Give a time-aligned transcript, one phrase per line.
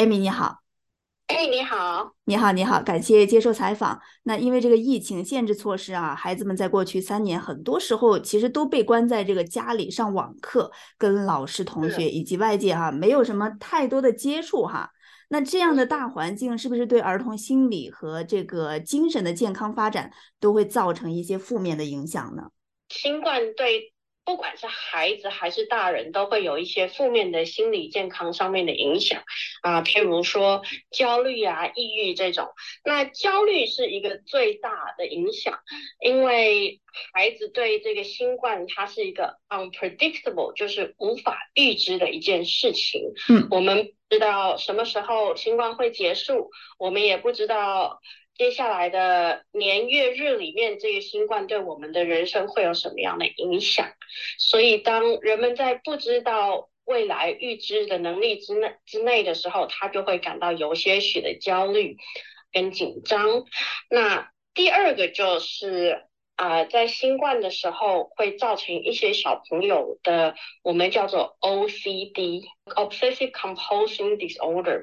[0.00, 0.62] 艾米你好。
[1.26, 4.00] 哎，你好，你好，你好，感谢接受采访。
[4.22, 14.90] 那因为这个疫情限制措施啊，孩子们在过去三年很多时候其实都被关在这个家里上网课，跟老师、同学以及外界哈没有什么太多的接触哈。
[15.28, 20.10] 那这样的大环境是不是对儿童心理和这个精神的健康发展
[20.40, 22.44] 都会造成一些负面的影响呢？
[22.88, 23.92] 新冠对。
[24.24, 29.22] 不管是孩子还是大人，都会有一些负面的心理健康上面的影响
[29.62, 32.48] 啊，譬如说焦虑啊、抑郁这种。
[32.84, 35.58] 那焦虑是一个最大的影响，
[36.00, 36.80] 因为
[37.12, 43.02] 孩子对这个新冠，它是一个 unpredictable，就是无法预知的一件事情。
[43.28, 48.00] 嗯，我们不知道什么时候新冠会结束，我们也不知道。
[48.40, 53.86] 接下来的年月日里面，这个新冠对我们的人生会有什么样的影响？
[54.38, 61.98] 所以，当人们在不知道未来预知的能力之内之内的时候，他就会感到有些许的焦虑
[62.50, 63.44] 跟紧张。
[63.90, 74.80] 那第二个就是啊，在新冠的时候会造成一些小朋友的我们叫做 OCD（Obsessive Compulsive Disorder）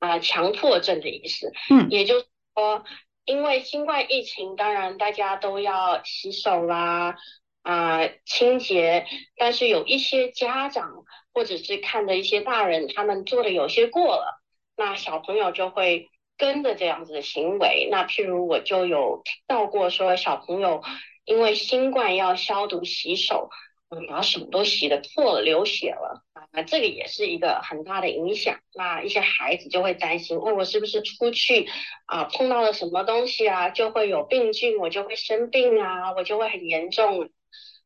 [0.00, 1.52] 啊，强迫症的意思。
[1.70, 2.16] 嗯，也就。
[2.56, 2.84] 说，
[3.26, 7.16] 因为新冠疫情，当然大家都要洗手啦，
[7.62, 9.06] 啊，清洁。
[9.36, 11.04] 但是有一些家长
[11.34, 14.42] 或者是看的一些大人，他们做的有些过了，
[14.74, 17.88] 那小朋友就会跟着这样子的行为。
[17.90, 20.82] 那譬如我就有听到过说，小朋友
[21.26, 23.50] 因为新冠要消毒洗手。
[23.96, 28.58] 嗯，把手都洗的破了，流血了啊，这个也是一个很大的影响。
[28.74, 31.66] 那一些孩子就会担心，哦，我是不是出去
[32.04, 37.30] 啊碰到了什么东西啊，就会有病菌，我就会生病啊，我就会很严重。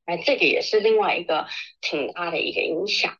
[0.05, 1.47] 哎，这个也是另外一个
[1.81, 3.17] 挺大的一个影响。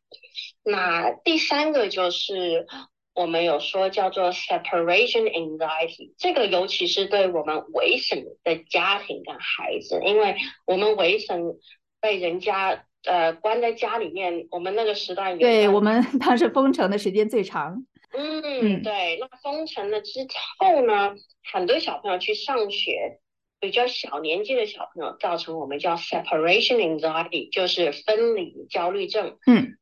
[0.61, 2.67] 那第三个就是
[3.13, 11.55] 我们有说叫做 separation anxiety，这个尤其是对我们维省的家庭跟孩子，因为我们维省。
[12.03, 17.85] 被人家呃关在家里面，我们那个时代对我们 当时封城的时间最长。
[18.13, 19.17] 嗯，对。
[19.19, 20.19] 那封城了之
[20.59, 21.15] 后呢，
[21.51, 23.19] 很多小朋友去上学，
[23.59, 29.37] 比较小年纪的小朋友造成我们叫 separation anxiety，就是分离焦虑症。
[29.47, 29.77] 嗯。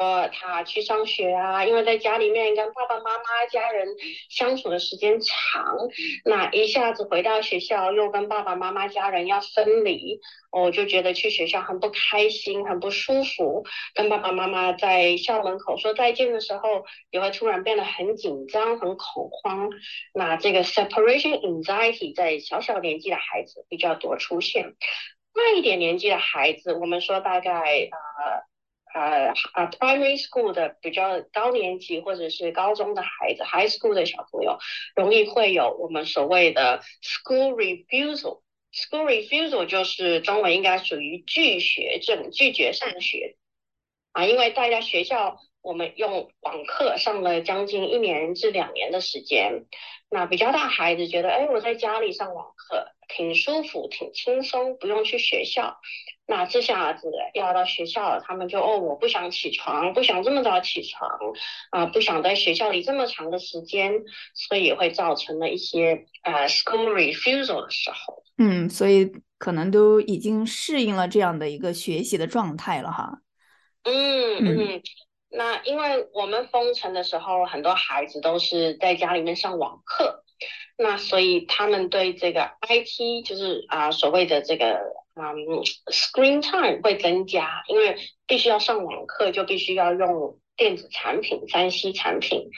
[0.00, 3.86] 呃，他去上学啊，因为在家里面跟爸爸妈妈家人
[4.30, 5.76] 相处的时间长，
[6.24, 10.18] 那一下子回到学校又跟爸爸妈妈家人要分离，
[10.50, 13.66] 我就觉得去学校很不开心，很不舒服。
[13.94, 19.68] 跟爸爸妈妈在校门口说再见的时候，也会突然变得很紧张、很恐慌。
[20.14, 24.72] 那这个 separation anxiety 在小小年纪的孩子比较多出现，
[25.34, 28.49] 大一点年纪的孩子，我们说大概呃。
[28.92, 34.58] 呃啊，primary school 的比较高年级或者是高中的孩子，high school 的小朋友，
[34.94, 38.42] 容易会有我们所谓的 school refusal。
[38.72, 43.36] school refusal 就是中文应该属于拒学症，拒绝上学
[44.12, 49.66] 啊，因为大家学校我们用网课上了将近一年至两年的时间，
[50.08, 55.78] 那比较大孩子觉得，哎，我在家里上网课挺舒服，挺轻松，不用去学校。
[56.26, 61.10] 那这下子要到学校了，他们就哦，我不想起床，不想这么早起床
[61.70, 63.92] 啊，不想在学校里这么长的时间，
[64.34, 68.22] 所以会造成了一些呃 school refusal 的时候。
[68.38, 73.18] 嗯，所以可能都已经适应了这样的一个学习的状态了哈。
[73.82, 74.82] 嗯嗯，
[75.30, 80.22] 那因为我们封城的时候，很多孩子都是在家里面上网课，
[80.76, 84.80] 那所以他们对这个 IT 就是啊所谓的这个。
[85.16, 85.36] 嗯
[85.92, 87.96] ，screen time 会增加，因为
[88.26, 92.48] 必须要上网课，就必须要用电子产品、三 C 产品。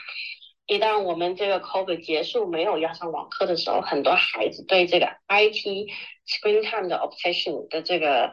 [0.66, 5.88] 一旦我们这个 COVID 结束，没有要上网课的时候，很多孩子对这个 IT
[6.28, 8.32] screen time 的 obsession 的这个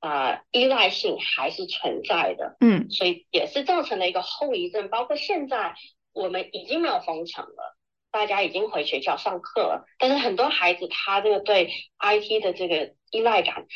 [0.00, 2.56] 啊依赖性还是存在的。
[2.58, 4.88] 嗯，所以也是造成了一个后遗症。
[4.88, 5.74] 包括现在
[6.12, 7.76] 我们已经没有封城了，
[8.12, 13.66] 大家已经回学校上课了，但是很多孩子他这个对 IT 的这个依赖感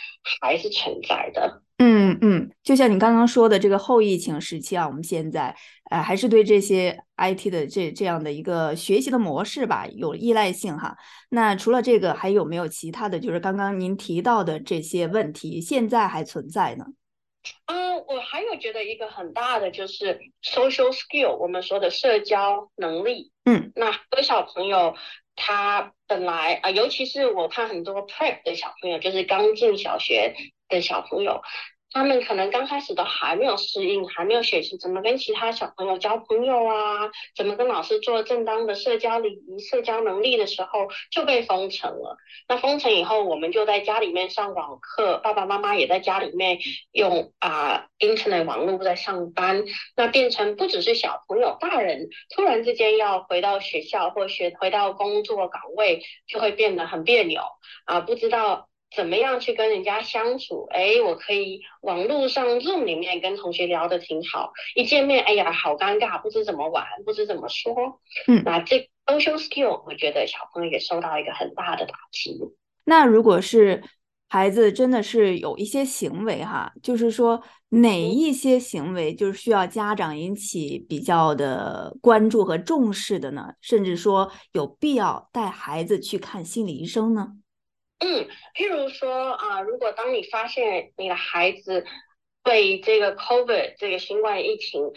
[0.41, 1.63] 还是存在的。
[1.79, 5.55] 嗯嗯，就像你刚刚说的，这个后疫情时期啊，我们现在
[5.91, 10.97] 呃还是对这些 IT 的这这样的一个学习的模式吧有依赖性哈。
[11.31, 16.87] 那除了这个，还有没有其他的就是刚刚您提到的这些问题，现在还存在呢？
[17.67, 23.33] 嗯，我还有觉得一个很大的就是 social skill，我们说的社交能力。
[23.47, 24.95] 嗯，那很多小朋友。
[25.39, 30.35] 他本来啊，尤其是我看很多 prep 的小朋友，就是刚进小学
[30.71, 31.43] 的小朋友，
[31.93, 42.19] 他们可能刚开始都还没有适应，还没有学习怎么跟其他小朋友交朋友啊，怎么跟老师做正当的社交礼仪、社交能力的时候，就被封城了。
[42.49, 46.59] 那封城以后，我们就在家里面上网课，爸爸妈妈也在家里面
[46.93, 49.65] 用啊 Internet 网络在上班，
[49.97, 57.41] 那变成不只是小朋友，大人突然之间要回到学校或学回到工作岗位，就会变得很别扭
[57.87, 58.69] 啊，不知道。
[58.95, 60.67] 怎么样去跟人家相处？
[60.71, 68.01] 哎，我可以网络上 Zoom 里面跟同学聊得挺好，一见面，哎呀，好尴尬，不知怎么玩，不知怎么说。
[68.29, 72.39] 嗯，那这 social skill，我觉得小朋友也受到一个很大的打击。
[72.85, 73.83] 那如果是
[74.29, 83.55] 孩子真的是有一些行为哈，就是说哪一些行为就是需要家长引起比较的关注和重视的呢？
[83.61, 87.33] 甚至说有必要带孩子去看心理医生呢？
[87.99, 91.85] 嗯，譬如说啊，如果当你发现你的孩子
[92.45, 94.93] 对这个 COVID 这个新冠疫情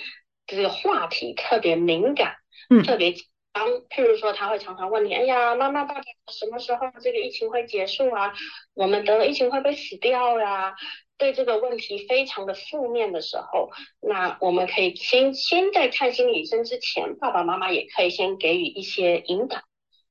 [0.46, 2.36] 这个话题特别敏感，
[2.70, 3.14] 嗯，特别
[3.54, 6.02] 当譬如说他会常常问你，哎呀，妈妈爸爸
[6.32, 8.34] 什么时候这个疫情会结束啊？
[8.74, 10.76] 我们得了疫情会不会死掉呀？
[11.18, 13.70] 对这个问题非常的负面的时候，
[14.02, 19.58] 那我们可以先先在看心理医生之前，爸爸妈妈也可以先给予一些引导。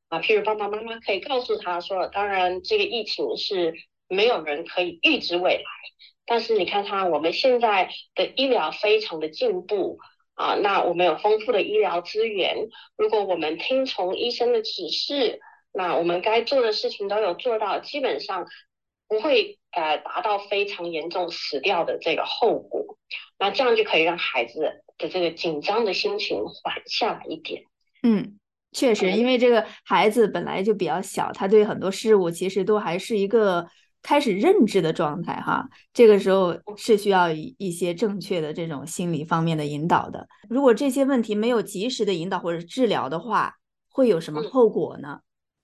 [0.09, 3.75] 啊，譬如爸爸妈妈可以告诉他说，当然这个疫情是
[4.09, 5.65] 没有人可以预知未来，
[6.25, 9.99] 但是你看看我们现在的医疗非常的进步
[10.35, 15.41] 啊，那我们有丰富的医疗资源，如果我们听从医生的指示，
[15.73, 18.47] 那我们该做的事情都有做到，基本上
[19.09, 22.97] 不会呃达到非常严重死掉的这个后果，
[23.39, 27.65] 那这样就可以让孩子的这个紧张的心情缓下来一点，
[28.03, 28.39] 嗯。
[28.73, 33.67] 确实，因为这个孩子本来就比较小，他对很多事物其实都还是一个
[34.03, 35.67] 开始认知的状态哈。
[35.93, 40.29] 这个时候是需要一些正确的这种心理方面的引导的。
[40.50, 43.55] 如果这些问题没有及时的引导或者治疗的话，
[43.91, 45.21] 会有什么后果呢？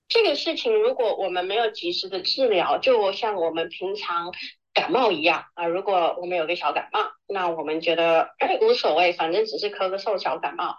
[0.09, 4.31] 这个事情如果我们没有及时的治疗，就像我们平常
[4.73, 5.67] 感冒一样啊。
[5.67, 10.75] 如果我们有个小感冒，那我们觉得哎 无所谓，反正只是咳个嗽小感冒。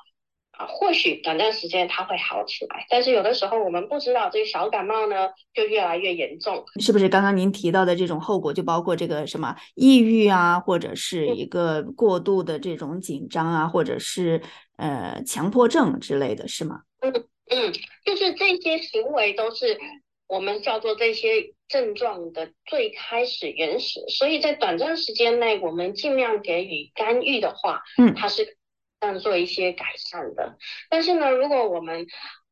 [0.57, 7.11] 啊，或许短暂时间它会好起来，但是有的时候我们不知道这个小感冒呢就越来越严重，是不是？
[7.11, 14.41] 刚刚您提到的这种后果就包括这个什么抑郁啊，或者是一个过度的这种紧张啊，或者是
[14.79, 16.81] 呃强迫症之类的是吗？
[17.01, 17.13] 嗯
[17.51, 17.73] 嗯，
[18.05, 19.79] 就是这些行为都是
[20.27, 28.57] 我们叫做这些症状的最开始原始，所以在短暂时间内我们尽量给予干预的话，嗯，它是。
[29.01, 30.57] 这样做一些改善的，
[30.89, 32.07] 但是呢，如果我们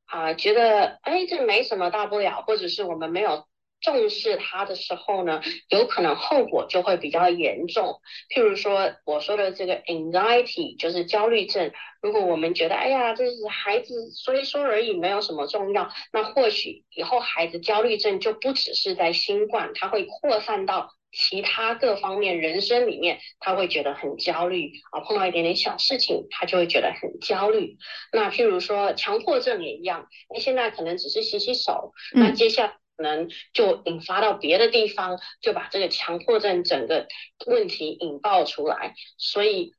[0.04, 3.46] 啊觉得哎这没什么大不了，或者是我们没有
[3.80, 8.00] 重视它的时候呢，有可能后果就会比较严重。
[8.28, 20.90] 譬如说我说的这个 anxiety 就是焦虑症，如果我们觉得哎呀这是孩子说一说而已，没有什么重要，那或许以后孩子焦虑症就不只是在新冠，它会扩散到。
[21.14, 27.76] 其他各方面人生里面，他会觉得很焦虑啊，碰到一点点小事情，他就会觉得很焦虑。
[28.12, 37.06] 那譬如说强迫症也一样，那现在可能只是洗洗手，那接下来可能就引发到别的地方，就把这个强迫症整个
[37.46, 38.94] 问题引爆出来。
[39.16, 39.72] 所以，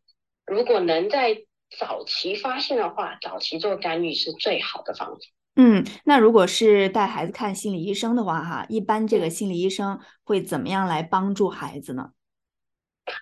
[0.46, 1.38] 如果能在
[1.78, 5.20] 早期发现的话，早期做干预是最好的方法。
[5.56, 12.12] 嗯，那如果是带孩子看心理医生的话，哈，一般这个心理医生会怎么样来帮助孩子呢？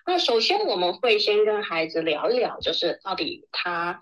[0.06, 4.00] 那首先我们会先跟孩子聊一聊，就是到底他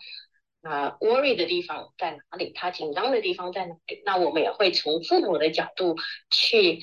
[0.63, 4.03] 啊 worry 的地方在哪里，他紧张的地方在哪里。
[4.07, 5.97] 那我们也会从父母的角度
[6.31, 6.81] 去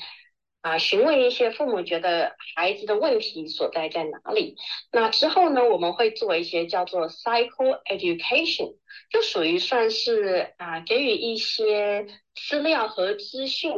[0.62, 4.56] 啊询问一些父母觉得孩子的问题所在在哪里。
[4.92, 8.76] 那之后呢，我们会做一些叫做 psycho education。
[9.10, 13.72] 就属于算是啊，给予一些资料和资讯，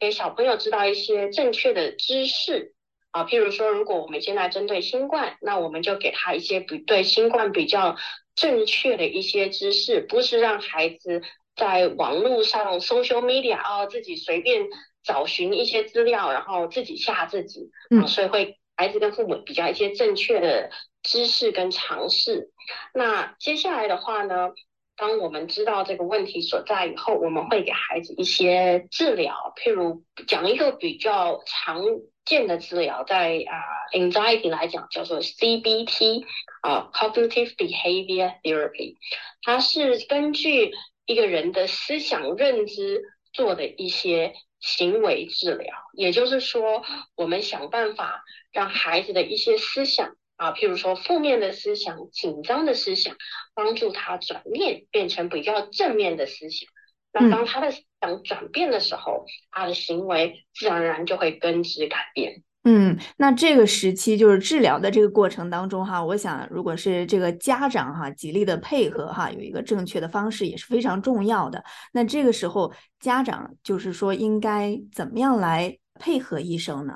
[0.00, 2.74] 给小朋友知道一些正确的知识
[3.12, 3.24] 啊。
[3.24, 7.96] 譬如说，如果我们现在针对新冠，那我们就给他一些比对新冠比较
[8.34, 11.22] 正确的一些知识，不是让孩子
[11.54, 14.66] 在网络上 social media 啊自己随便
[15.06, 17.70] 找寻一些资料，然后自己吓自己
[18.00, 18.06] 啊。
[18.06, 20.70] 所以会孩子跟父母比较一些正确的。
[21.08, 22.50] 知识跟尝试，
[22.92, 24.50] 那接下来的话呢？
[24.96, 31.84] 当我们知道这个问题所在以后，我们会给孩子一些治疗，譬如讲一个比较常
[32.24, 33.54] 见的治疗，在啊
[33.92, 36.24] anxiety 来讲叫做 CBT
[36.62, 38.96] 啊 cognitive behavior therapy，
[39.42, 40.72] 它是根据
[41.04, 43.00] 一个人的思想认知
[43.32, 46.82] 做的一些行为治疗，也就是说，
[47.14, 53.16] 我们想办法让孩子的一些思想啊，譬如说负面的思想、紧张的思想，
[53.54, 56.68] 帮助他转念变成比较正面的思想。
[57.12, 62.42] 那当他的思想转变的时候，他的行为自然而然就会根植改变。
[62.68, 71.62] 嗯，那这个时期就是治疗的这个过程当中哈，我想如果是这个家长哈极力的配合哈，有一个正确的方式也是非常重要的。
[71.92, 76.94] 那这个时候家长就是说应该怎么样来配合医生呢？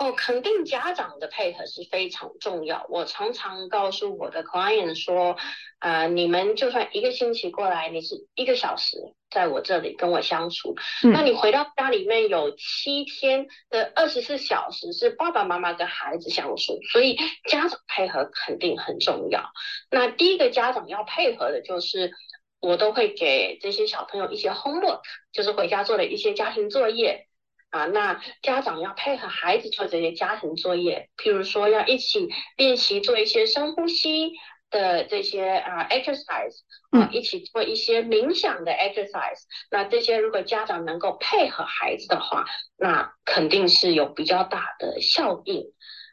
[0.00, 2.86] 哦，肯定家长的配合是非常重要。
[2.88, 5.36] 我常常告诉我的 client 说，
[5.78, 8.96] 呃，你们就算一个星期过来，你是一个小时
[9.30, 10.74] 在我这里跟我相处，
[11.12, 17.18] 那你回到家里面有七天的二十四小时是爸爸妈妈跟孩子相处，所以
[17.50, 19.50] 家长配合肯定很重要。
[19.90, 22.10] 那第一个家长要配合的就是，
[22.62, 27.26] 我都会给这些小朋友一些 homework，就是回家做的一些家庭作业。
[27.70, 34.32] 啊，那家长要配合孩子做这些家庭作业，譬如说要一起练习做一些深呼吸
[34.70, 36.58] 的这些啊 exercise，
[36.90, 39.42] 啊，一起做一些冥想的 exercise。
[39.70, 42.44] 那这些如果家长能够配合孩子的话，
[42.76, 45.64] 那肯定是有比较大的效应。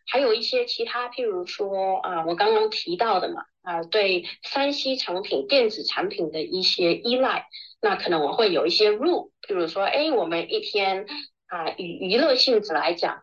[0.05, 7.47] 还有一些其他，譬如说啊，我刚刚提到的嘛，啊，对三 C 产品、电子产品的一些依赖，
[7.81, 11.07] 那可能我会有一些 rule，譬如说，哎，我们一天。
[11.47, 13.21] 啊，以娱乐性质来讲，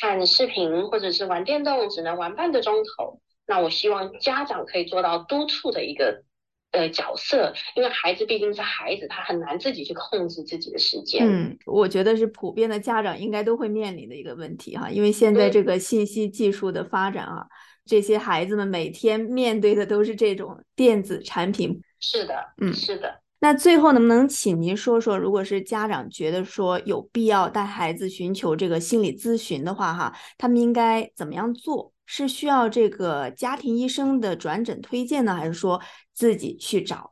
[0.00, 3.20] 看视频或者是玩电动只能玩半个钟头。
[3.46, 6.22] 那我希望家长可以做到督促的一个
[6.70, 11.26] 呃角色，因为孩子毕竟是孩子，他很难自己去控制自己的时间。
[11.26, 17.46] 嗯，我觉得是普遍的家长应该都会面临的一个问题哈，因为现在这个信息技术的发展啊，
[17.84, 21.82] 这些孩子们每天面对的都是这种电子产品。
[22.00, 23.20] 是的，嗯，是的。
[23.42, 31.92] 那最后能不能请您说说，如果是家长觉得说有必要带孩子寻求这个心理咨询的话，哈，他们应该怎么样做？
[32.06, 35.82] 是需要这个家庭医生的转诊推荐呢，还是说
[36.14, 37.11] 自己去找？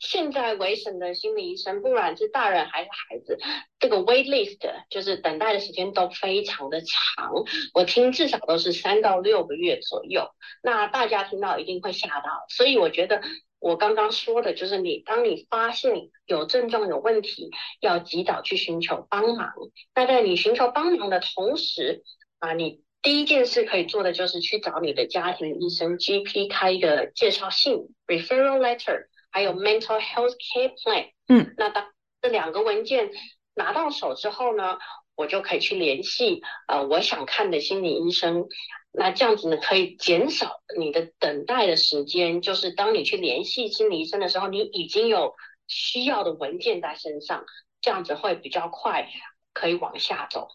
[0.00, 3.38] 现在维省的心理医生，不管是大人还是孩子，
[3.78, 7.30] 这个 wait list 就是等待的时间都非常的长，
[7.74, 10.28] 我听至少都是三到六个月左右。
[10.62, 13.22] 那大家听到一定会吓到，所以我觉得。
[13.62, 19.52] 我刚刚说的就是，你当你发现有症状有问题，要及早去寻求帮忙。
[19.94, 22.02] 那在你寻求帮忙的同时，
[22.38, 31.10] 啊，你第一件事可以做的就是去找你的家庭医生 GP 开一个介绍信 （referral letter），还有 mental health care plan。
[31.28, 31.86] 嗯，那当
[32.20, 33.10] 这两个文件
[33.54, 34.78] 拿到手之后呢，
[35.14, 38.46] 我就可以去联系呃我想看的心理医生。
[38.92, 42.42] 那这样子呢，可以减少你的等待的时间。
[42.42, 45.36] 就是当你去联系心理医生的时候，你已经有
[45.68, 47.44] 需要的文件在身上，
[47.80, 49.08] 这样子会比较快，
[49.52, 50.48] 可以往下走。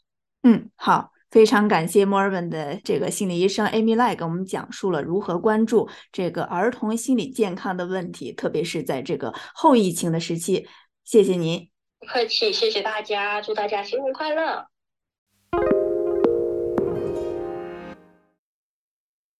[0.43, 10.65] 嗯，好，非常感谢墨尔本的这个心理医生 Amy Lai 给我们讲述了如何关注这个儿童心理健康的问题，特别是在这个后疫情的时期。
[11.03, 14.74] 谢谢您，不客气，谢谢大家，祝大家新年快乐。